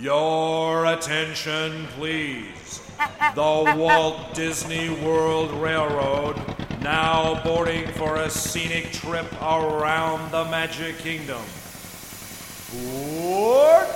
[0.00, 2.80] Your attention, please.
[3.34, 6.36] The Walt Disney World Railroad
[6.80, 11.42] now boarding for a scenic trip around the Magic Kingdom.
[12.72, 13.88] Board!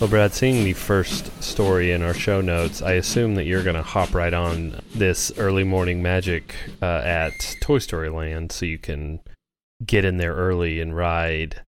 [0.00, 3.76] Well, Brad, seeing the first story in our show notes, I assume that you're going
[3.76, 8.78] to hop right on this early morning magic uh, at Toy Story Land so you
[8.78, 9.20] can
[9.84, 11.62] get in there early and ride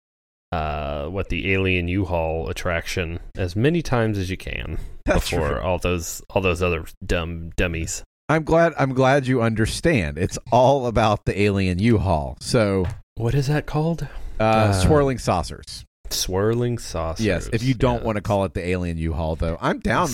[0.52, 5.62] uh, what the Alien U-Haul attraction as many times as you can That's before right.
[5.62, 8.02] all those all those other dumb dummies.
[8.30, 8.74] I'm glad.
[8.78, 10.18] I'm glad you understand.
[10.18, 12.36] It's all about the alien U-Haul.
[12.40, 12.84] So,
[13.14, 14.06] What is that called?
[14.38, 15.84] uh, Uh, swirling saucers.
[16.10, 17.24] Swirling saucers.
[17.24, 17.48] Yes.
[17.54, 20.10] If you don't want to call it the alien U-Haul, though, I'm down.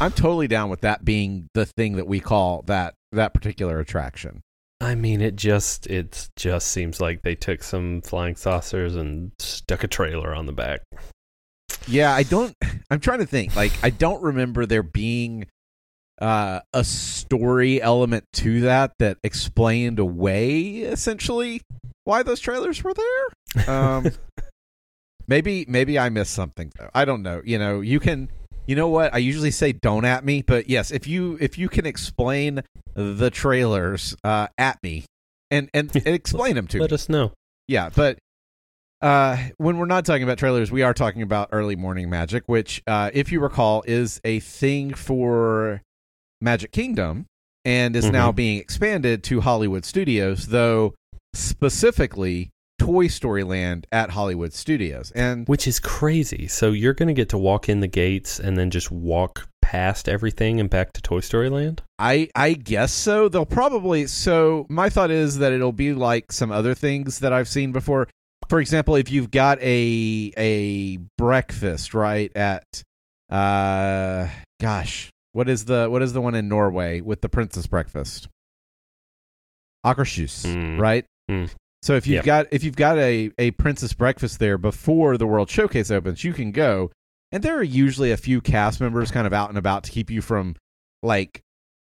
[0.00, 4.42] I'm totally down with that being the thing that we call that that particular attraction.
[4.80, 9.84] I mean, it just it just seems like they took some flying saucers and stuck
[9.84, 10.82] a trailer on the back.
[11.88, 12.54] Yeah, I don't.
[12.90, 13.56] I'm trying to think.
[13.56, 15.46] Like, I don't remember there being
[16.20, 21.60] uh, a story element to that that explained away essentially
[22.04, 23.26] why those trailers were there.
[23.66, 24.10] Um,
[25.26, 26.90] maybe maybe I missed something though.
[26.94, 27.40] I don't know.
[27.42, 28.28] You know, you can.
[28.66, 29.14] You know what?
[29.14, 32.62] I usually say don't at me, but yes, if you if you can explain
[32.94, 35.04] the trailers uh, at me
[35.50, 36.82] and and, and explain them to me.
[36.82, 37.32] Let us know.
[37.68, 38.18] Yeah, but
[39.02, 42.82] uh, when we're not talking about trailers, we are talking about early morning magic, which,
[42.86, 45.82] uh, if you recall, is a thing for
[46.40, 47.26] Magic Kingdom
[47.64, 48.36] and is now Mhm.
[48.36, 50.94] being expanded to Hollywood Studios, though
[51.34, 52.50] specifically
[52.86, 55.10] Toy Story Land at Hollywood Studios.
[55.16, 56.46] And Which is crazy.
[56.46, 60.08] So you're going to get to walk in the gates and then just walk past
[60.08, 61.82] everything and back to Toy Story Land?
[61.98, 63.28] I I guess so.
[63.28, 67.48] They'll probably so my thought is that it'll be like some other things that I've
[67.48, 68.06] seen before.
[68.48, 72.84] For example, if you've got a a breakfast right at
[73.28, 74.28] uh
[74.60, 78.28] gosh, what is the what is the one in Norway with the princess breakfast?
[79.84, 80.78] Akershus, Mm.
[80.80, 81.04] right?
[81.28, 81.50] Mm.
[81.86, 82.42] So if you've Yeah.
[82.42, 86.32] got if you've got a a princess breakfast there before the World Showcase opens, you
[86.32, 86.90] can go.
[87.30, 90.10] And there are usually a few cast members kind of out and about to keep
[90.10, 90.56] you from
[91.04, 91.42] like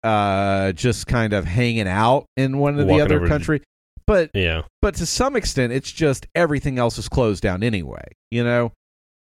[0.03, 3.61] uh just kind of hanging out in one of Walking the other to- country.
[4.05, 4.63] But Yeah.
[4.81, 8.73] but to some extent it's just everything else is closed down anyway, you know?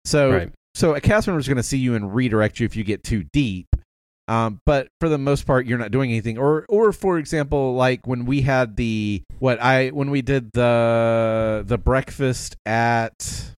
[0.03, 0.51] So Right.
[0.75, 3.05] so a cast member is going to see you and redirect you if you get
[3.05, 3.67] too deep.
[4.29, 6.37] Um, but for the most part, you're not doing anything.
[6.37, 11.63] Or, or for example, like when we had the what I when we did the
[11.65, 13.53] the breakfast at,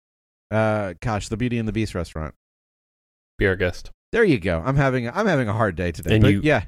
[0.51, 2.33] uh, gosh, the Beauty and the Beast restaurant.
[3.37, 3.91] Be our guest.
[4.11, 4.61] There you go.
[4.65, 6.15] I'm having I'm having a hard day today.
[6.15, 6.63] And but you- yeah,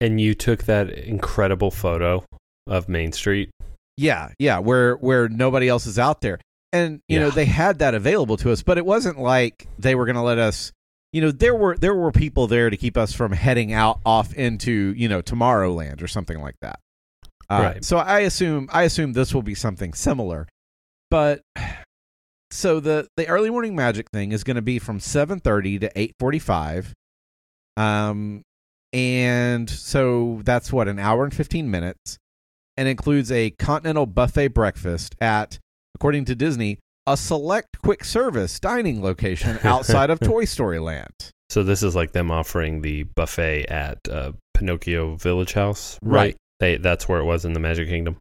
[0.00, 2.24] And you took that incredible photo
[2.66, 3.50] of Main Street.
[3.96, 4.58] yeah, yeah.
[4.58, 6.38] Where where nobody else is out there,
[6.72, 10.04] and you know they had that available to us, but it wasn't like they were
[10.06, 10.72] going to let us.
[11.12, 14.32] You know, there were there were people there to keep us from heading out off
[14.34, 16.80] into you know Tomorrowland or something like that.
[17.50, 17.84] Uh, Right.
[17.84, 20.48] So I assume I assume this will be something similar,
[21.10, 21.42] but
[22.50, 25.90] so the the early morning magic thing is going to be from seven thirty to
[25.94, 26.94] eight forty five,
[27.76, 28.42] um,
[28.94, 32.16] and so that's what an hour and fifteen minutes,
[32.78, 35.58] and includes a continental buffet breakfast at,
[35.94, 41.30] according to Disney, a select quick service dining location outside of Toy Story Land.
[41.50, 46.36] So this is like them offering the buffet at uh, Pinocchio Village Haus, Right.
[46.60, 48.16] They that's where it was in the Magic Kingdom.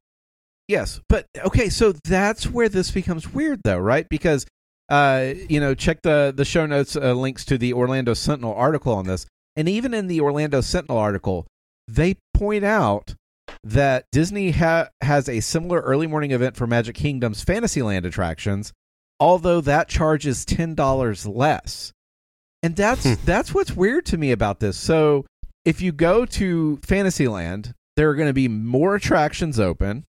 [0.67, 4.07] Yes, but okay, so that's where this becomes weird, though, right?
[4.09, 4.45] Because,
[4.89, 8.93] uh, you know, check the the show notes uh, links to the Orlando Sentinel article
[8.93, 9.25] on this,
[9.55, 11.45] and even in the Orlando Sentinel article,
[11.87, 13.13] they point out
[13.63, 18.73] that Disney ha- has a similar early morning event for Magic Kingdom's Fantasyland attractions,
[19.19, 21.91] although that charges ten dollars less,
[22.63, 23.13] and that's Hmm.
[23.25, 24.77] that's what's weird to me about this.
[24.77, 25.25] So,
[25.65, 30.05] if you go to Fantasyland, there are going to be more attractions open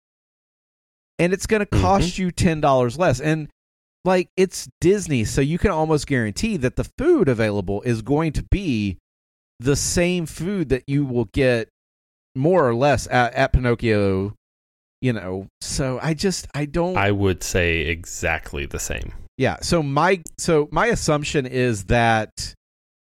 [1.19, 3.49] and it's going to cost you $10 less and
[4.05, 8.43] like it's disney so you can almost guarantee that the food available is going to
[8.51, 8.99] be
[9.61, 11.69] the same food that you will get
[12.35, 14.33] more or less at, at pinocchio
[15.01, 19.13] you know so i just i don't I would say exactly the same.
[19.37, 22.55] yeah so my so my assumption is that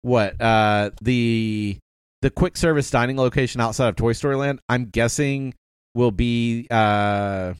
[0.02, 1.78] what uh the
[2.22, 5.54] the quick service dining location outside of toy story land i'm guessing
[5.96, 7.54] will be uh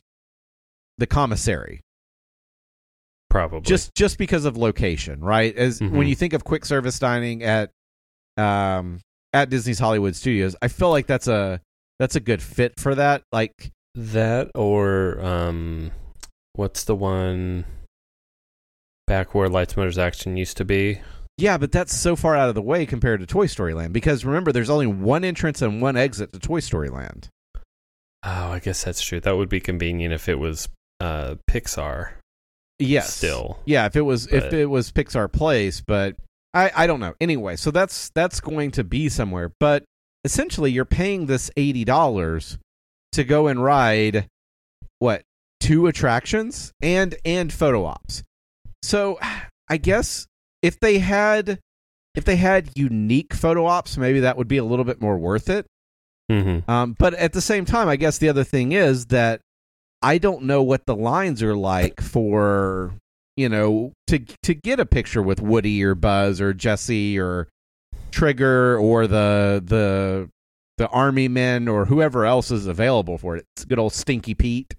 [0.98, 1.80] the commissary
[3.30, 3.62] Probably.
[3.62, 5.56] just just because of location, right?
[5.56, 5.90] As Mhm.
[5.90, 7.70] when you think of quick service dining at
[8.36, 9.00] um
[9.34, 11.60] at Disney's Hollywood Studios, I feel like that's a
[11.98, 13.22] that's a good fit for that.
[13.32, 15.90] Like that or um
[16.54, 17.64] what's the one
[19.06, 21.00] back where Lights Motors Action used to be.
[21.36, 24.24] Yeah, but that's so far out of the way compared to Toy Story Land because
[24.24, 27.28] remember, there's only one entrance and one exit to Toy Story Land.
[28.22, 29.20] Oh, I guess that's true.
[29.20, 30.68] That would be convenient if it was
[31.00, 32.12] uh, Pixar.
[32.78, 33.86] Yes, Still, yeah.
[33.86, 36.16] If it was if it was Pixar Place, but
[36.54, 37.14] I I don't know.
[37.20, 39.84] Anyway, so that's that's going to be somewhere, but
[40.24, 42.58] essentially you're paying this eighty dollars
[43.12, 44.28] to go and ride
[44.98, 45.22] what
[45.60, 48.22] two attractions and and photo ops.
[48.82, 49.18] So
[49.68, 50.26] I guess
[50.62, 51.58] if they had
[52.14, 55.50] if they had unique photo ops, maybe that would be a little bit more worth
[55.50, 55.66] it.
[56.30, 59.40] hmm Um, but at the same time, I guess the other thing is that
[60.00, 62.94] I don't know what the lines are like for
[63.36, 67.48] you know to to get a picture with Woody or Buzz or Jesse or
[68.10, 70.28] Trigger or the the
[70.78, 73.46] the army men or whoever else is available for it.
[73.56, 74.74] It's good old Stinky Pete,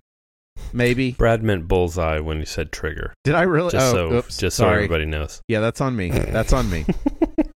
[0.74, 1.14] maybe.
[1.14, 3.14] Brad meant bullseye when he said trigger.
[3.24, 3.72] Did I really?
[3.72, 4.76] Just oh, so, oops, just so sorry.
[4.84, 5.42] everybody knows.
[5.48, 6.12] Yeah, that's on me.
[6.12, 6.86] That's on me.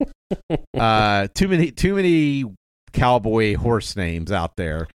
[0.78, 2.46] uh, too many too many
[2.94, 4.88] cowboy horse names out there.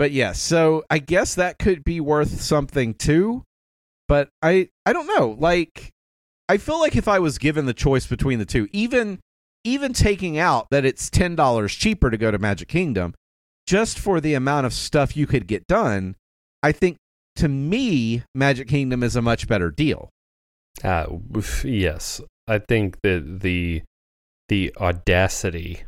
[0.00, 3.44] But yeah, so I guess that could be worth something too.
[4.10, 5.36] But I I don't know.
[5.38, 5.92] Like
[6.48, 9.20] I feel like if I was given the choice between the two, even
[9.62, 13.14] even taking out that it's ten dollars cheaper to go to Magic Kingdom,
[13.68, 16.16] just for the amount of stuff you could get done,
[16.60, 16.96] I think
[17.36, 20.10] to me Magic Kingdom is a much better deal.
[20.82, 21.06] Uh,
[21.62, 23.82] yes, I think that the
[24.48, 25.84] the audacity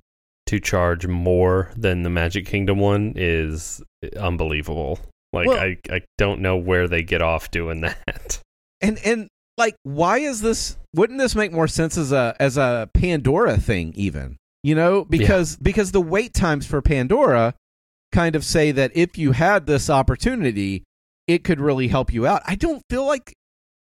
[0.46, 3.82] to charge more than the Magic Kingdom one is
[4.16, 5.00] unbelievable.
[5.32, 8.40] Like Well- I, I don't know where they get off doing that.
[8.80, 12.90] And and like why is this wouldn't this make more sense as a as a
[12.94, 14.36] Pandora thing even?
[14.64, 17.54] You know, because because the wait times for Pandora
[18.12, 20.84] kind of say that if you had this opportunity,
[21.26, 22.42] it could really help you out.
[22.44, 23.32] I don't feel like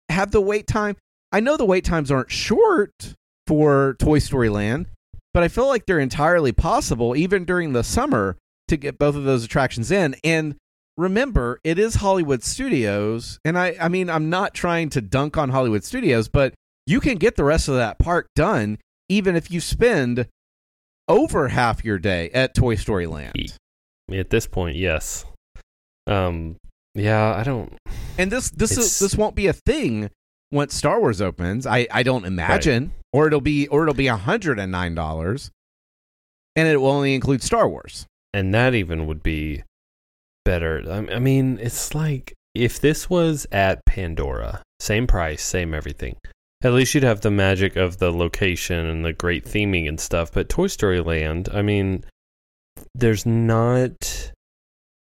[0.09, 0.97] have the wait time.
[1.33, 3.15] I know the wait times aren't short
[3.47, 4.87] for Toy Story Land,
[5.33, 8.37] but I feel like they're entirely possible even during the summer
[8.69, 10.17] to get both of those attractions in.
[10.25, 10.57] And
[10.97, 15.51] remember, it is Hollywood Studios, and I I mean I'm not trying to dunk on
[15.51, 16.55] Hollywood Studios, but
[16.87, 18.79] you can get the rest of that park done
[19.09, 20.29] even if you spend
[21.09, 23.35] over half your day at Toy Story Land.
[24.13, 25.25] At this point, yes.
[26.07, 26.57] Um,
[26.95, 27.77] yeah, I don't.
[28.19, 30.11] And this this is, this won't be a thing
[30.53, 31.67] once Star Wars opens.
[31.67, 35.51] I I don't imagine, or it'll be or it'll be hundred and nine dollars,
[36.57, 38.07] and it will only include Star Wars.
[38.33, 39.63] and that even would be
[40.51, 40.83] better.
[40.89, 46.17] I I mean, it's like if this was at Pandora, same price, same everything.
[46.63, 50.33] At least you'd have the magic of the location and the great theming and stuff.
[50.33, 52.05] But Toy Story Land, I mean,
[52.95, 54.33] there's not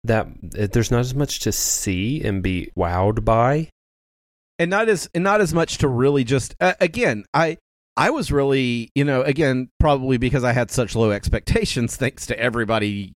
[0.03, 0.27] that
[0.73, 3.69] there's not as much to see and be wowed by.
[4.59, 7.57] and not as and not as much to really just uh, again i
[7.97, 12.37] i was really you know again probably because i had such low expectations thanks to
[12.39, 13.13] everybody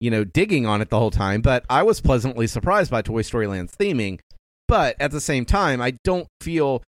[0.00, 3.22] you know digging on it the whole time but i was pleasantly surprised by toy
[3.22, 4.18] story land's theming
[4.66, 6.82] but at the same time i don't feel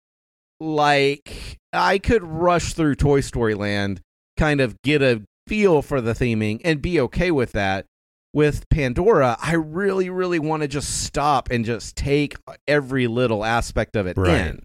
[0.60, 4.02] like i could rush through toy story land
[4.38, 7.86] kind of get a feel for the theming and be okay with that
[8.34, 12.36] with Pandora, I really, really want to just stop and just take
[12.68, 14.48] every little aspect of it Right.
[14.48, 14.64] in.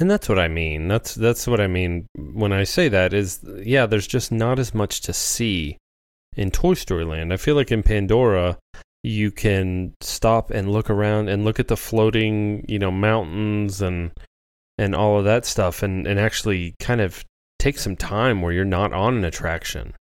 [0.00, 0.86] And that's what I mean.
[0.86, 4.72] That's that's what I mean when I say that is yeah, there's just not as
[4.72, 5.76] much to see
[6.38, 7.32] in Toy Story Land.
[7.32, 8.58] I feel like in Pandora
[9.02, 14.12] you can stop and look around and look at the floating, you know, mountains and
[14.78, 17.24] and all of that stuff and and actually kind of
[17.58, 19.94] take some time where you're not on an attraction.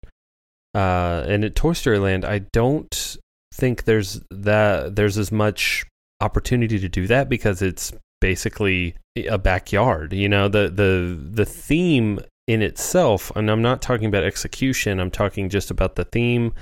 [0.75, 3.17] Uh and at Toy Story Land, I don't
[3.53, 5.85] think there's that there's as much
[6.19, 8.95] opportunity to do that because it's basically
[9.29, 14.23] a backyard you know the the the theme in itself and I'm not talking about
[14.23, 16.53] execution I'm talking just about the theme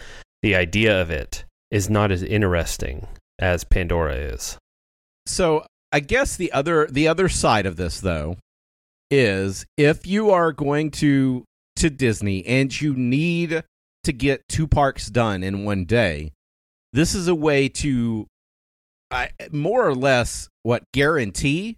[0.44, 3.08] the idea of it is not as interesting
[3.40, 4.58] as Pandora is.
[5.26, 8.38] So I guess the other the other side of this though
[9.10, 11.44] is if you are going to
[11.78, 13.64] to Disney and you need
[14.04, 16.32] to get two parks done in one day,
[16.92, 18.28] this is a way to
[19.10, 21.78] I, more or less what guarantee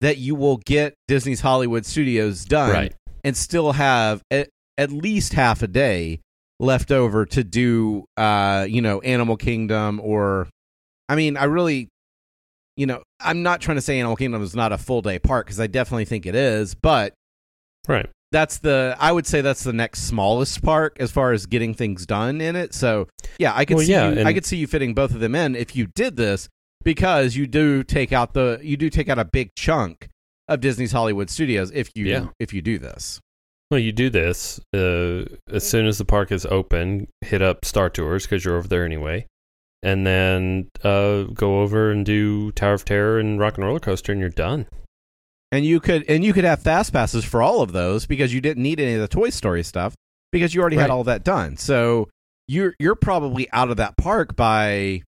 [0.00, 4.48] that you will get Disney's Hollywood Studios done right and still have at,
[4.78, 6.20] at least half a day
[6.58, 10.48] left over to do uh you know Animal Kingdom or
[11.08, 11.88] I mean I really
[12.76, 15.46] you know I'm not trying to say Animal Kingdom is not a full day park
[15.48, 17.14] cuz I definitely think it is but
[17.88, 18.08] right.
[18.30, 22.04] that's the I would say that's the next smallest park as far as getting things
[22.04, 22.74] done in it.
[22.74, 23.08] So
[23.38, 25.34] yeah I could Well, see yeah, you, I could see you fitting both of them
[25.34, 26.48] in if you did this
[26.84, 30.08] because you do take out the you do take out a big chunk
[30.50, 32.26] of Disney's Hollywood Studios if you Yeah.
[32.38, 33.20] if you do this.
[33.70, 37.06] Well, you do this uh, as soon as the park is open.
[37.22, 39.26] Hit up Star Tours because you're over there anyway,
[39.82, 44.10] and then uh, go over and do Tower of Terror and Rock and Roller Coaster,
[44.10, 44.66] and you're done.
[45.52, 48.40] And you could and you could have fast passes for all of those because you
[48.40, 49.94] didn't need any of the Toy Story stuff
[50.32, 51.56] because you already had all that done.
[51.56, 52.08] So
[52.48, 55.02] you're you're probably out of that park by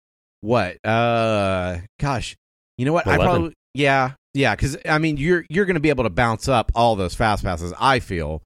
[0.43, 0.77] what?
[0.85, 2.37] Uh gosh.
[2.79, 3.07] You know what?
[3.07, 4.13] I probably yeah.
[4.35, 7.15] Yeah, cuz I mean you're you're going to be able to bounce up all those
[7.15, 8.43] fast passes, I feel.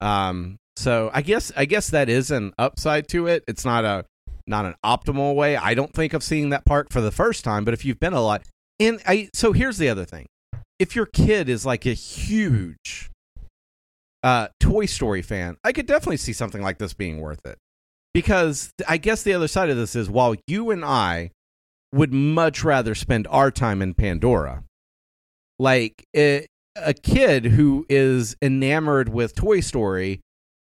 [0.00, 3.44] Um so I guess I guess that is an upside to it.
[3.48, 4.04] It's not a
[4.46, 5.56] not an optimal way.
[5.56, 8.12] I don't think of seeing that park for the first time, but if you've been
[8.12, 8.44] a lot
[8.78, 10.26] and I so here's the other thing
[10.78, 13.10] if your kid is like a huge
[14.22, 17.58] uh, Toy Story fan, I could definitely see something like this being worth it.
[18.12, 21.30] Because I guess the other side of this is while you and I
[21.92, 24.64] would much rather spend our time in Pandora,
[25.58, 26.46] like a,
[26.76, 30.20] a kid who is enamored with Toy Story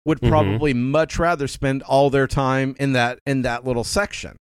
[0.05, 0.29] would Mhm.
[0.29, 4.37] probably much rather spend all their time in that in that little section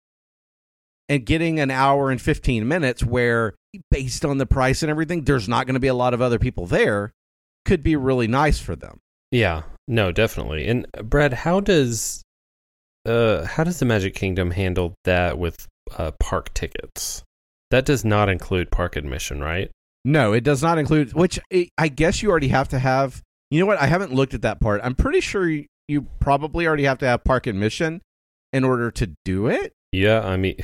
[1.08, 3.54] and getting an hour and 15 minutes where
[3.90, 6.38] based on the price and everything there's not going to be a lot of other
[6.38, 7.12] people there
[7.64, 8.98] could be really nice for them
[9.30, 10.66] Yeah, no, definitely.
[10.68, 12.22] And Brad, how does
[13.04, 15.66] uh how does the Magic Kingdom handle that with
[15.96, 17.22] uh, park tickets?
[17.70, 19.70] That does not include park admission, right?
[20.06, 23.60] No it does not include which i I guess you already have to have you
[23.60, 26.84] know what i haven't looked at that part i'm pretty sure you, you probably already
[26.84, 28.00] have to have park admission
[28.52, 30.56] in order to do it Yeah, I mean,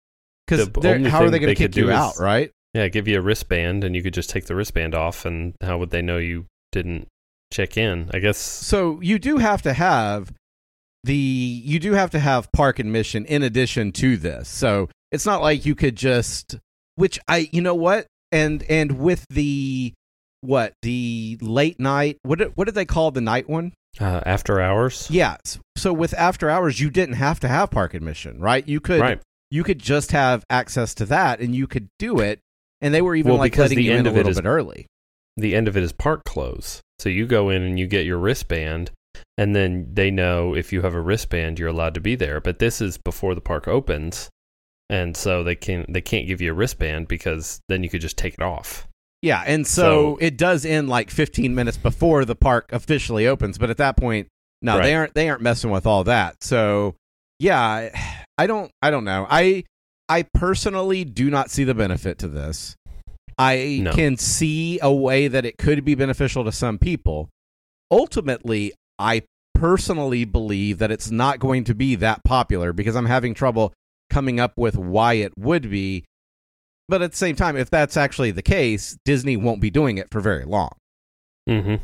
[0.46, 3.18] because The how are they going to kick you is- out right yeah, give you
[3.18, 6.18] a wristband, and you could just take the wristband off, and how would they know
[6.18, 7.08] you didn't
[7.52, 8.08] check in?
[8.14, 8.38] I guess.
[8.38, 10.32] so you do have to have
[11.02, 15.40] the you do have to have park admission in addition to this so it's not
[15.40, 16.58] like you could just
[16.96, 19.92] which i you know what and and with the
[20.42, 24.60] what the late night what did, what did they call the night one Uh, after
[24.60, 25.06] hours.
[25.10, 25.36] yeah
[25.76, 29.20] so with after hours you didn't have to have park admission right you could Right.
[29.50, 32.38] you could just have access to that and you could do it
[32.80, 34.18] and they were even Well, like because letting the you in end a of it
[34.20, 34.86] little is- bit early
[35.36, 36.80] the end of it is park close.
[36.98, 38.90] So you go in and you get your wristband,
[39.38, 42.40] and then they know if you have a wristband, you're allowed to be there.
[42.42, 44.28] But this is before the park opens,
[44.90, 48.18] and so they can they can't give you a wristband because then you could just
[48.18, 48.86] take it off.
[49.22, 53.58] Yeah, and so, So- it does end like 15 minutes before the park officially opens,
[53.58, 54.28] but at that point,
[54.62, 56.42] no, they aren't they aren't messing with all that.
[56.42, 56.94] So,
[57.38, 59.26] yeah, I- I don't I don't know.
[59.30, 59.64] I
[60.08, 62.74] I personally do not see the benefit to this.
[63.38, 63.92] I No.
[63.92, 67.28] can see a way that it could be beneficial to some people.
[67.90, 69.22] Ultimately, I
[69.54, 73.72] personally believe that it's not going to be that popular because I'm having trouble
[74.10, 76.04] coming up with why it would be
[76.88, 80.08] but at the same time, if that's actually the case, Disney won't be doing it
[80.10, 80.72] for very long.
[81.48, 81.76] Mm-hmm.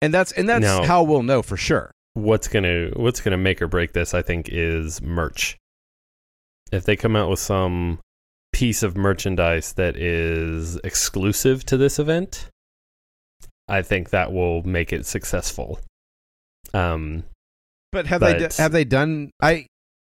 [0.00, 0.82] And that's and that's No.
[0.82, 1.90] how we'll know for sure.
[2.14, 4.14] What's gonna What's gonna make or break this?
[4.14, 5.58] I think is merch.
[6.72, 7.98] If they come out with some
[8.52, 12.48] piece of merchandise that is exclusive to this event,
[13.68, 15.80] I think that will make it successful.
[16.72, 17.24] Um,
[17.92, 19.66] But have they But- do- have they done I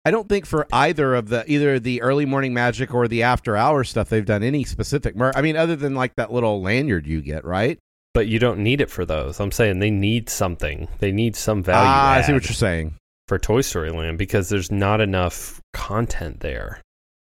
[0.03, 3.55] I don't think for either of the either the early morning magic or the after
[3.55, 7.05] hour stuff they've done any specific mer- I mean other than like that little lanyard
[7.07, 7.77] you get, right?
[8.13, 9.39] but you don't need it for those.
[9.39, 10.89] I'm saying they need something.
[10.99, 12.95] They need some value Ah, I see what you're saying.
[13.29, 16.81] for Toy Story Land because there's not enough content there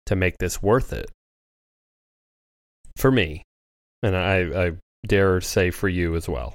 [0.06, 1.12] to make this worth it.
[2.96, 3.44] For me,
[4.04, 4.72] and I, I
[5.06, 6.54] dare say for you as well.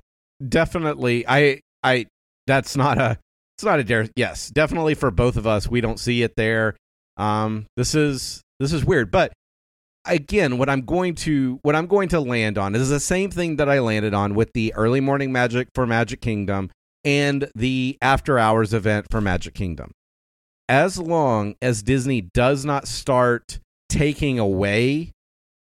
[0.49, 2.06] Definitely I I
[2.47, 3.18] that's not a
[3.56, 6.76] it's not a dare yes, definitely for both of us we don't see it there.
[7.16, 9.32] Um this is this is weird, but
[10.06, 13.56] again, what I'm going to what I'm going to land on is the same thing
[13.56, 16.70] that I landed on with the early morning magic for Magic Kingdom
[17.04, 19.92] and the after hours event for Magic Kingdom.
[20.68, 23.58] As long as Disney does not start
[23.90, 25.12] taking away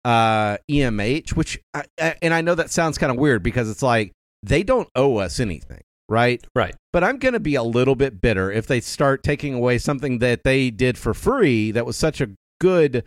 [0.05, 1.85] uh, EMH, which I,
[2.21, 5.39] and I know that sounds kind of weird because it's like they don't owe us
[5.39, 6.45] anything, right?
[6.55, 6.75] Right.
[6.93, 10.19] But I'm going to be a little bit bitter if they start taking away something
[10.19, 13.05] that they did for free that was such a good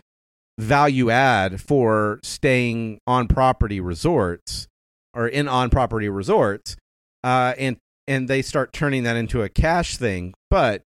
[0.58, 4.68] value add for staying on property resorts
[5.14, 6.76] or in on property resorts
[7.24, 10.82] uh, and and they start turning that into a cash thing but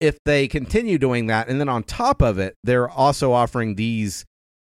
[0.00, 4.24] if they continue doing that and then on top of it they're also offering these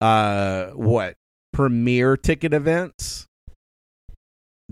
[0.02, 1.16] uh what
[1.54, 3.26] premier ticket events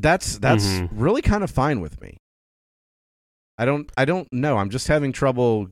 [0.01, 0.89] that's that's Mhm.
[0.91, 2.17] really kind of fine with me
[3.57, 5.69] i don't i don't know i'm just having trouble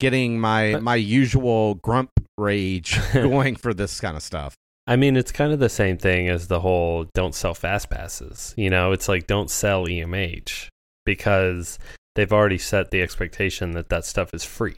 [0.00, 4.54] getting my But- my usual grump rage going for this kind of stuff
[4.86, 8.52] I mean, it's kind of the same thing as the whole don't sell fast passes.
[8.54, 10.68] You know, it's like don't sell EMH
[11.06, 11.78] because
[12.16, 14.76] they've already set the expectation that that stuff is free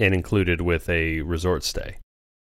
[0.00, 1.98] and included with a resort stay.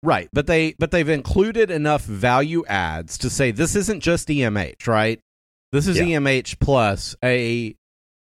[0.02, 4.88] Right, but they but they've included enough value adds to say this isn't just EMH,
[4.88, 5.20] right?
[5.72, 6.18] This is Yeah.
[6.20, 7.76] EMH plus a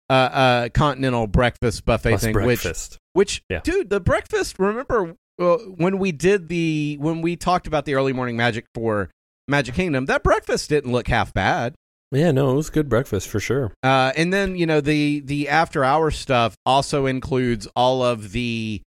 [0.09, 2.97] uh, uh, continental breakfast buffet Plus thing, which breakfast.
[3.13, 3.61] which Yeah.
[3.63, 4.59] dude, the breakfast.
[4.59, 9.09] Remember uh, when we did the when we talked about the early morning magic for
[9.47, 10.05] Magic Kingdom?
[10.05, 11.73] That breakfast didn't look half bad.
[12.11, 13.73] yeah, no, it was good breakfast for sure.
[13.81, 18.81] Uh, and then you know the the after hour stuff also includes all of the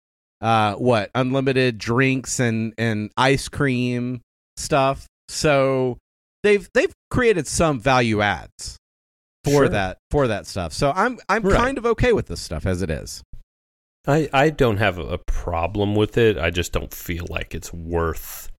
[0.43, 4.21] uh, what unlimited drinks and and ice cream
[4.57, 5.07] stuff.
[5.29, 5.97] So
[6.43, 8.77] they've they've created some value adds
[9.45, 9.69] for Sure.
[9.69, 10.73] that for that stuff.
[10.73, 11.55] So I'm I'm Right.
[11.57, 13.23] kind of okay with this stuff as it is.
[14.05, 16.37] I, I don't have a problem with it.
[16.37, 18.49] I just don't feel like it's worth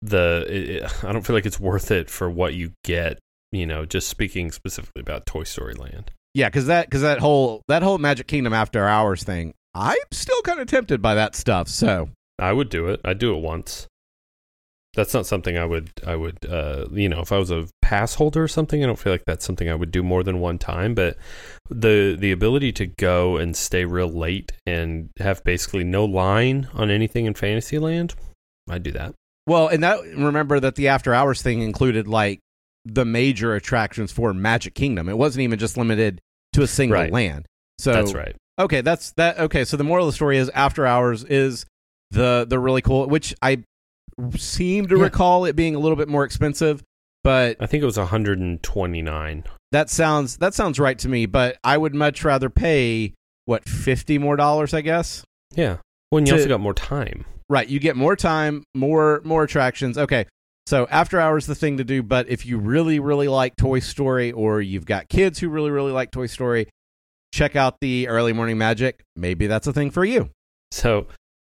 [0.00, 0.46] the.
[0.48, 3.18] It, I don't feel like it's worth it for what you get.
[3.52, 6.10] You know, just speaking specifically about Toy Story Land.
[6.34, 10.40] Yeah, because that because that whole that whole Magic Kingdom after hours thing, I'm still
[10.42, 11.68] kind of tempted by that stuff.
[11.68, 13.00] So I would do it.
[13.04, 13.86] I'd do it once.
[14.94, 15.90] That's not something I would.
[16.06, 16.38] I would.
[16.48, 19.24] Uh, you know, if I was a pass holder or something, I don't feel like
[19.26, 20.94] that's something I would do more than one time.
[20.94, 21.16] But
[21.68, 26.90] the the ability to go and stay real late and have basically no line on
[26.90, 28.14] anything in Fantasyland,
[28.68, 29.14] I'd do that.
[29.46, 32.40] well, and that remember that the after hours thing included like
[32.84, 35.08] the major attractions for Magic Kingdom.
[35.08, 36.20] It wasn't even just limited
[36.54, 37.12] to a single Right.
[37.12, 37.46] land.
[37.78, 38.34] So That's right.
[38.58, 39.38] Okay, that's that.
[39.38, 41.64] Okay, so the moral of the story is after hours is
[42.10, 43.62] the the really cool, which I
[44.36, 45.02] seem to Yeah.
[45.04, 46.82] recall it being a little bit more expensive,
[47.22, 49.44] but I think it was 129.
[49.70, 51.26] that sounds that sounds right to me.
[51.26, 55.22] But I would much rather pay what fifty more dollars, I guess.
[55.54, 55.76] Yeah.
[56.10, 57.24] Well, and you To- also got more time.
[57.50, 59.96] Right, you get more time, more more attractions.
[59.96, 60.26] Okay,
[60.66, 62.02] so after hours the thing to do.
[62.02, 65.92] But if you really really like Toy Story, or you've got kids who really really
[65.92, 66.66] like Toy Story,
[67.32, 69.02] check out the early morning magic.
[69.16, 70.30] Maybe that's a thing for you.
[70.70, 71.06] So,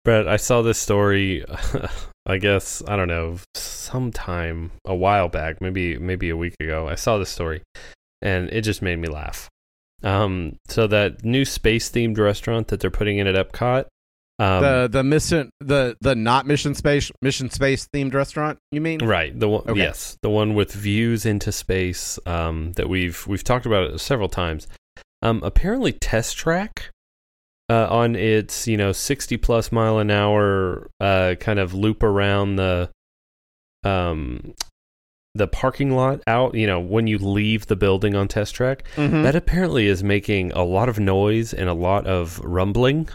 [0.04, 1.44] Brett, I saw this story.
[2.28, 6.88] I guess I don't know, sometime a while back, maybe maybe a week ago.
[6.90, 7.62] I saw this story,
[8.22, 9.48] and it just made me laugh.
[10.04, 13.86] Um, so that new space themed restaurant that they're putting in at Epcot.
[14.38, 18.58] Um, the the mission the the not mission space mission space themed restaurant.
[18.72, 19.06] You mean?
[19.06, 19.38] Right.
[19.40, 19.80] The one, Okay.
[19.80, 24.28] yes, the one with views into space um, that we've we've talked about it several
[24.30, 24.68] times.
[25.26, 26.92] Um, apparently, Test Track
[27.68, 32.58] uh, on its you know sixty plus mile an hour uh, kind of loop around
[32.58, 32.92] the
[33.84, 34.54] um
[35.34, 36.54] the parking lot out.
[36.54, 39.24] You know when you leave the building on Test Track, Mhm.
[39.24, 43.10] that apparently is making a lot of noise and a lot of rumbling,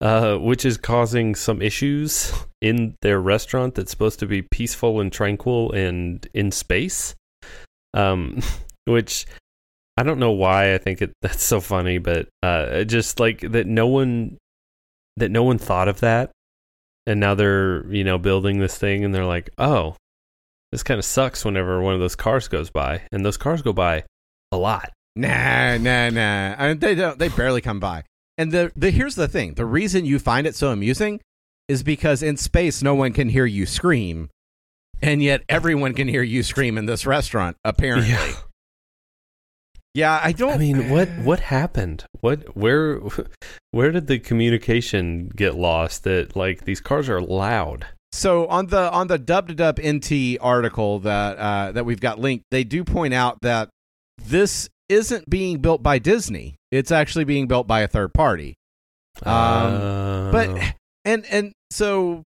[0.00, 5.12] uh, which is causing some issues in their restaurant that's supposed to be peaceful and
[5.12, 7.14] tranquil and in space.
[7.94, 8.40] Um,
[8.86, 9.24] which
[9.96, 13.66] I don't know why I think it, that's so funny, but uh, just like that
[13.66, 14.38] no one
[15.16, 16.30] that no one thought of that,
[17.06, 19.96] and now they're you know building this thing and they're like, oh,
[20.72, 23.72] this kind of sucks whenever one of those cars goes by, and those cars go
[23.72, 24.04] by
[24.50, 24.90] a lot.
[25.16, 26.56] Nah, nah, nah.
[26.58, 27.18] I mean, they don't.
[27.18, 28.02] They barely come by.
[28.36, 31.20] And the the here's the thing: the reason you find it so amusing
[31.68, 34.30] is because in space, no one can hear you scream,
[35.00, 37.56] and yet everyone can hear you scream in this restaurant.
[37.64, 38.34] Apparently, yeah.
[39.94, 40.20] Yeah.
[40.22, 40.52] I don't.
[40.52, 42.04] I mean, what what happened?
[42.20, 43.00] What where
[43.70, 46.04] where did the communication get lost?
[46.04, 47.86] That like these cars are loud.
[48.12, 52.18] So on the on the dub to dub NT article that uh, that we've got
[52.18, 53.70] linked, they do point out that
[54.18, 56.56] this isn't being built by Disney.
[56.70, 58.54] It's actually being built by a third party.
[59.22, 60.60] Um, but Uh,
[61.04, 62.22] and and so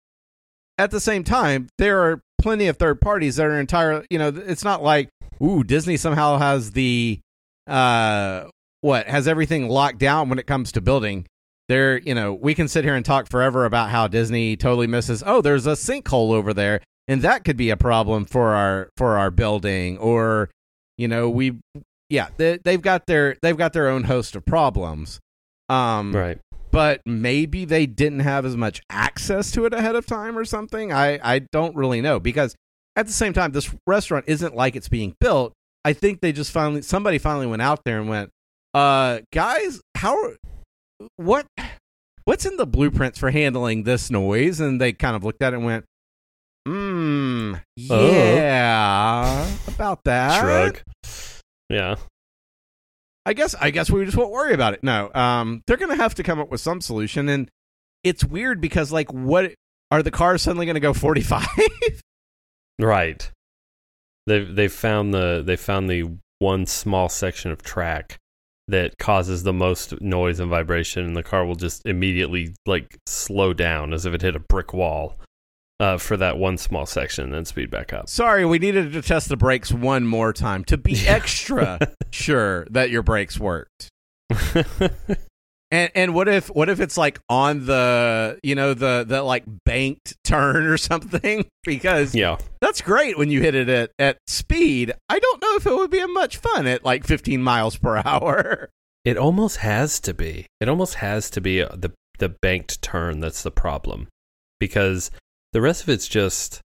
[0.79, 4.29] at the same time there are plenty of third parties that are entire you know
[4.29, 5.09] it's not like
[5.43, 7.21] ooh disney somehow has the
[7.67, 8.45] uh
[8.81, 11.27] what has everything locked down when it comes to building
[11.69, 15.23] there you know we can sit here and talk forever about how disney totally misses
[15.27, 19.17] oh there's a sinkhole over there and that could be a problem for our for
[19.17, 20.51] our building or
[20.99, 21.59] you know we
[22.11, 25.21] yeah they, they've got their they've got their own host of problems
[25.69, 26.39] um right.
[26.71, 30.93] but maybe they didn't have as much access to it ahead of time or something.
[30.93, 32.55] I, I don't really know because
[32.97, 35.53] at the same time, this restaurant isn't like it's being built.
[35.85, 38.31] I think they just finally somebody finally went out there and went,
[38.73, 40.17] uh, guys, how
[41.17, 41.47] what
[42.25, 44.61] what's in the blueprints for handling this noise?
[44.61, 45.85] And they kind of looked at it and went,
[46.67, 47.55] hmm,
[47.91, 48.11] Oh.
[48.35, 50.41] yeah, about that.
[50.41, 50.81] Shrug.
[51.69, 51.97] Yeah.
[53.27, 54.83] I guess I guess we just won't worry about it.
[54.83, 57.51] No, um, they're gonna have to come up with some solution, and
[58.03, 59.53] it's weird because like, what
[59.91, 61.47] are the cars suddenly gonna go forty five?
[62.79, 63.31] Right.
[64.27, 68.19] They've they've found the they found the one small section of track
[68.69, 73.53] that causes the most noise and vibration, and the car will just immediately like slow
[73.53, 75.19] down as if it hit a brick wall
[75.81, 78.09] uh, for that one small section, and then speed back up.
[78.09, 81.79] Sorry, we needed to test the brakes one more time to be extra
[82.11, 83.89] sure that your brakes worked.
[85.75, 89.43] And and what if what if it's like on the you know the the like
[89.65, 91.47] banked turn or something?
[91.65, 94.93] Because yeah, that's great when you hit it at, at speed.
[95.09, 98.71] I don't know if it would be much fun at like 15 miles per hour.
[99.05, 100.47] it almost has to be.
[100.61, 104.07] It almost has to be uh, the the banked turn that's the problem,
[104.61, 105.11] because
[105.53, 106.61] the rest of it's just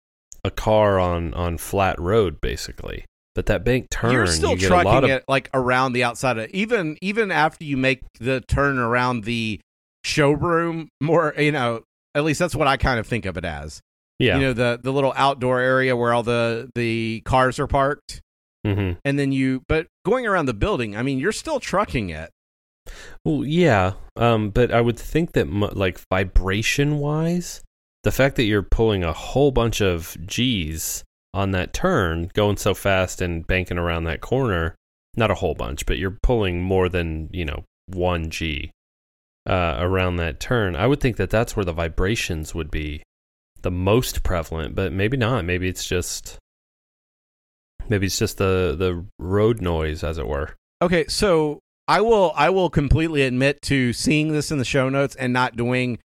[0.42, 3.04] a car on on flat road basically.
[3.35, 5.92] But that bank turn, You're still you get a lot trucking of it like around
[5.92, 9.61] the outside of even even after you make the turn around the
[10.05, 10.88] showroom.
[11.01, 11.83] More, you know,
[12.14, 13.81] at least that's what I kind of think of it as.
[14.18, 14.37] yeah.
[14.37, 18.20] You know, the the little outdoor area where all the the cars are parked.
[18.64, 22.31] hmm and then you but going around the building i mean you're still trucking it
[23.25, 27.62] Well, yeah, um, but I would think that like vibration wise,
[28.05, 31.03] the fact that you're pulling a whole bunch of G's
[31.35, 34.75] on that turn, going so fast and banking around that corner,
[35.16, 38.70] not a whole bunch, but you're pulling more than you know one G
[39.47, 40.77] uh, around that turn.
[40.77, 43.03] I would think that that's where the vibrations would be
[43.62, 45.44] the most prevalent, but maybe not.
[45.44, 46.38] Maybe it's just
[47.88, 50.55] maybe it's just the the road noise, as it were.
[50.83, 55.14] okay so i will i will completely admit to seeing this in the show notes
[55.16, 55.99] and not doing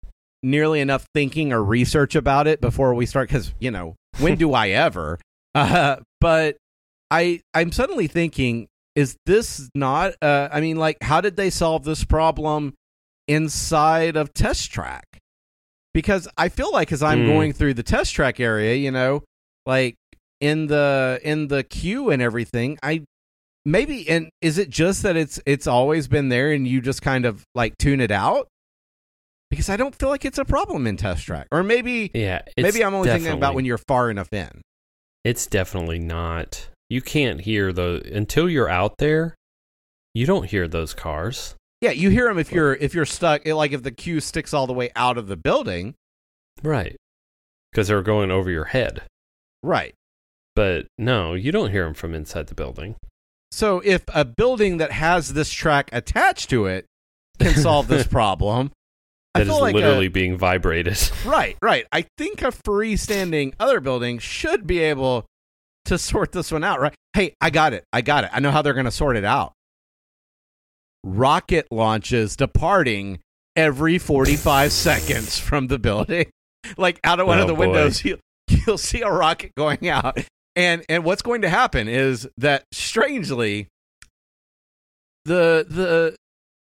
[0.42, 4.52] nearly enough thinking or research about it before we start because you know when do
[4.52, 5.18] i ever?
[5.54, 6.56] Uh, but
[7.10, 11.82] i i'm suddenly thinking is this not uh, i mean like how did they solve
[11.84, 12.74] this problem
[13.26, 15.04] inside of test track?
[15.94, 17.26] Because i feel like as i'm Mm.
[17.26, 19.24] going through the test track area you know
[19.66, 19.96] like
[20.40, 23.02] in the in the queue and everything i
[23.64, 27.24] maybe and is it just that it's it's always been there and you just kind
[27.24, 28.46] of like tune it out
[29.50, 32.84] because i don't feel like it's a problem in test track or maybe Yeah, maybe
[32.84, 34.60] i'm only thinking about when you're far enough in
[35.24, 36.68] It's definitely not.
[36.90, 39.34] You can't hear the until you're out there.
[40.14, 41.54] You don't hear those cars.
[41.82, 44.66] yeah you hear them if you're if you're stuck like if the queue sticks all
[44.66, 45.94] the way out of the building
[46.62, 46.96] Right.
[47.70, 49.02] Because they're going over your head.
[49.62, 49.94] right
[50.56, 52.96] But no, you don't hear them from inside the building.
[53.52, 56.86] so if a building that has this track attached to it
[57.38, 58.70] can solve this problem
[59.38, 60.98] That is like a- literally being vibrated.
[61.24, 61.86] Right, right.
[61.92, 65.26] I think a freestanding other building should be able
[65.86, 66.94] to sort this one out, right?
[67.14, 67.84] Hey, I got it.
[67.92, 68.30] I got it.
[68.32, 69.52] I know how they're going to sort it out.
[71.04, 73.20] Rocket launches departing
[73.56, 76.26] every 45 seconds from the building.
[76.76, 77.60] Like out of one Oh, of the boy.
[77.60, 78.18] windows, you,
[78.66, 80.18] you'll see a rocket going out.
[80.56, 83.68] And and what's going to happen is that strangely
[85.24, 86.16] the the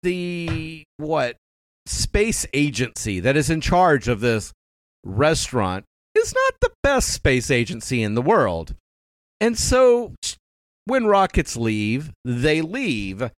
[0.01, 1.36] the what
[1.85, 4.53] space agency that is in charge of this
[5.03, 8.75] restaurant is not the best space agency in the world.
[9.39, 10.13] And so
[10.85, 13.31] when rockets leave, they leave,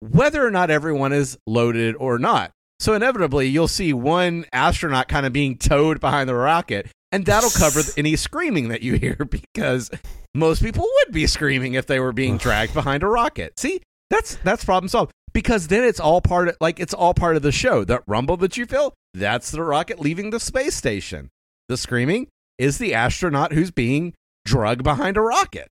[0.00, 2.50] whether or not everyone is loaded or not.
[2.80, 7.50] So inevitably, you'll see one astronaut kind of being towed behind the rocket, and that'll
[7.50, 9.90] cover any screaming that you hear because
[10.34, 13.58] most people would be screaming if they were being dragged behind a rocket.
[13.58, 13.80] See,
[14.10, 17.42] that's that's problem solved because then it's all part of like it's all part of
[17.42, 17.84] the show.
[17.84, 21.28] That rumble that you feel, that's the rocket leaving the space station.
[21.68, 24.14] The screaming is the astronaut who's being
[24.46, 25.68] drugged behind a rocket.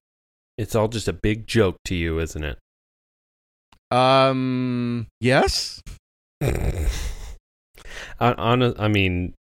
[0.57, 2.59] It's all just a big joke to you, isn't it?
[3.89, 5.81] Um, yes.
[6.41, 6.85] on,
[8.19, 9.33] on a, I mean,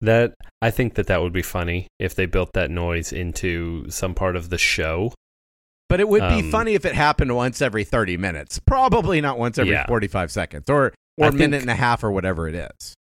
[0.00, 4.14] that I think that that would be funny if they built that noise into some
[4.14, 5.12] part of the show.
[5.92, 8.58] But it would be Um, funny if it happened once every 30 minutes.
[8.58, 9.84] Probably not once every Yeah.
[9.86, 12.94] 45 seconds or or I a minute think- and a half or whatever it is.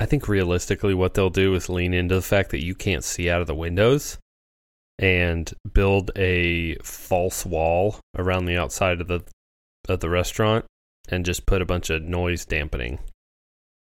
[0.00, 3.28] I think realistically, what they'll do is lean into the fact that you can't see
[3.28, 4.16] out of the windows
[4.98, 9.20] and build a false wall around the outside of the
[9.86, 10.64] of the restaurant
[11.10, 13.00] and just put a bunch of noise dampening.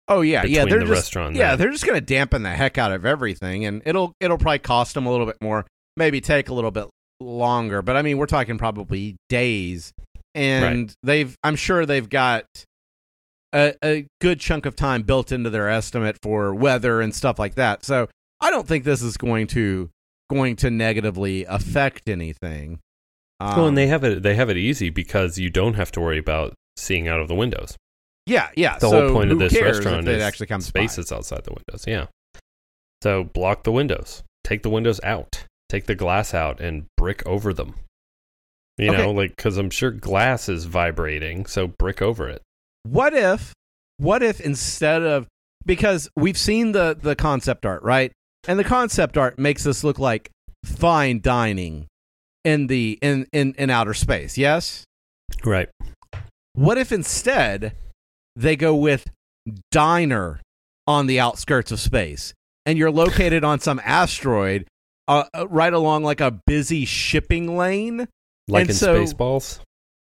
[0.08, 2.92] Oh yeah, yeah, they're the just yeah, they're just going to dampen the heck out
[2.92, 6.56] of everything and it'll it'll probably cost them a little bit more, maybe take a
[6.56, 6.88] little bit
[7.22, 9.94] longer, but I mean, we're talking probably days.
[10.34, 12.46] And they've I'm sure they've got
[13.54, 17.56] a, a good chunk of time built into their estimate for weather and stuff like
[17.56, 17.84] that.
[17.84, 18.08] So,
[18.40, 19.90] I don't think this is going to
[20.30, 22.80] going to negatively affect anything.
[23.40, 26.00] well, Um, and they have it they have it easy because you don't have to
[26.02, 27.76] worry about seeing out of the windows.
[28.26, 28.76] Yeah, yeah.
[28.76, 30.86] The so whole point of this restaurant is actually comes by?
[30.86, 31.84] spaces outside the windows.
[31.88, 32.06] Yeah.
[33.04, 34.24] So block the windows.
[34.44, 35.44] Take the windows out.
[35.72, 37.76] Take the glass out and brick over them.
[38.78, 38.98] You Okay.
[38.98, 42.42] know, like because I'm sure glass is vibrating, so brick over it.
[42.84, 43.54] What if
[43.98, 45.28] what if instead of
[45.66, 48.12] because we've seen the the concept art, right?
[48.48, 50.30] And the concept art makes this look like
[50.66, 51.88] fine dining
[52.44, 54.84] in the in in, in outer space, yes?
[55.46, 55.70] Right.
[56.54, 57.76] What if instead
[58.36, 59.08] they go with
[59.72, 60.42] diner
[60.88, 62.34] on the outskirts of space
[62.66, 64.66] and you're located on some asteroid
[65.20, 68.08] uh, uh, right along like a busy shipping lane?
[68.48, 69.60] Like And in so- Spaceballs.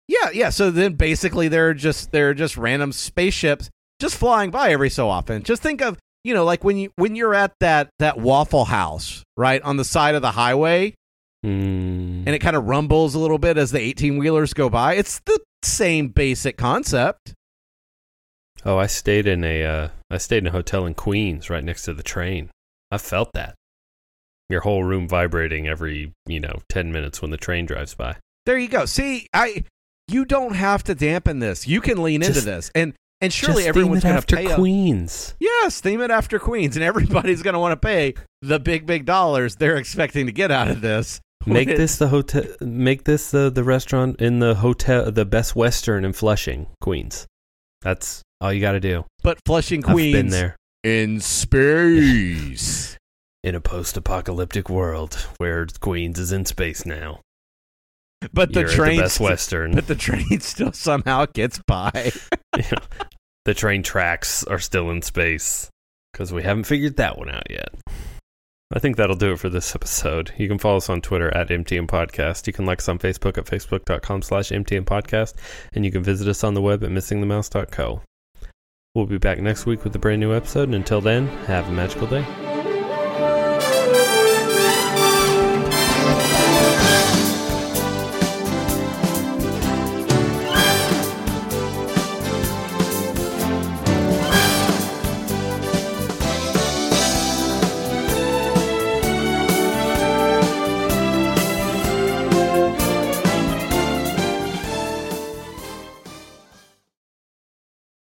[0.08, 0.50] Yeah, yeah.
[0.50, 3.70] So then basically they're just they're just random spaceships
[4.02, 5.44] just flying by every so often.
[5.44, 9.24] Just think of you know like when you when you're at that that Waffle House
[9.38, 10.94] right on the side of the highway
[11.46, 14.96] Mm, and it kind of rumbles a little bit as the 18 wheelers go by.
[14.96, 17.34] It's the same basic concept.
[18.66, 21.84] oh, I stayed in a uh, I stayed in a hotel in Queens, right next
[21.84, 22.50] to the train.
[22.92, 23.56] I felt that.
[24.50, 28.16] Your whole room vibrating every you know ten minutes when the train drives by.
[28.46, 28.86] There you go.
[28.86, 29.64] See, I
[30.08, 31.68] you don't have to dampen this.
[31.68, 34.46] You can lean into this, and and surely Just everyone's going to after pay.
[34.48, 35.36] a- Queens.
[35.40, 39.06] yes, theme it after Queens, and everybody's going to want to pay the big big
[39.06, 41.20] dollars they're expecting to get out of this.
[41.46, 42.44] Make this the hotel.
[42.60, 47.28] Make this the the restaurant in the hotel, the Best Western in Flushing, Queens.
[47.82, 49.06] That's all you got to do.
[49.24, 52.96] but Flushing I've Queens been there in space.
[53.44, 57.22] in a post-apocalyptic world where Queens is in space now.
[58.34, 59.74] but the You're train, the Best Western.
[59.76, 62.12] but the train still somehow gets by.
[62.58, 62.72] Yeah.
[63.46, 65.70] The train tracks are still in space
[66.14, 67.74] because we haven't figured that one out yet.
[68.72, 70.34] I think that'll do it for this episode.
[70.38, 72.46] You can follow us on Twitter at MTM Podcast.
[72.46, 75.34] You can like us on Facebook at facebook.com slash MTM Podcast.
[75.74, 78.02] And you can visit us on the web at missingthemouse.co.
[78.94, 80.64] We'll be back next week with a brand new episode.
[80.64, 82.49] And until then, have a magical day.